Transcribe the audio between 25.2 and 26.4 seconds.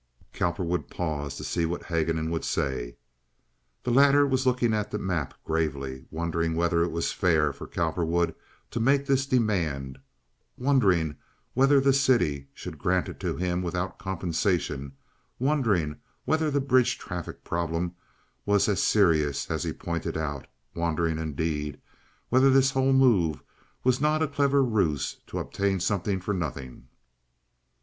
to obtain something for